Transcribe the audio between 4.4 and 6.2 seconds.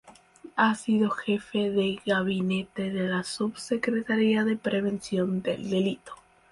de Prevención del Delito.